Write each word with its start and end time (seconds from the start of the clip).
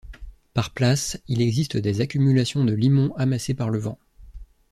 Par 0.55 0.71
place, 0.73 1.19
il 1.27 1.43
existe 1.43 1.77
des 1.77 2.01
accumulations 2.01 2.65
de 2.65 2.73
limon 2.73 3.13
amassé 3.17 3.53
par 3.53 3.69
le 3.69 3.77
vent. 3.77 3.99